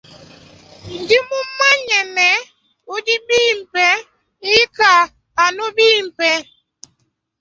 [0.99, 2.31] Ndi mumanye ne
[2.95, 3.85] udi bimpe
[4.59, 4.93] ika
[5.43, 6.31] anu bimpe.